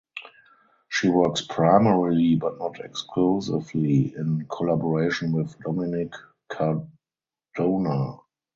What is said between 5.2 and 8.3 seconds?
with Dominique Cardona.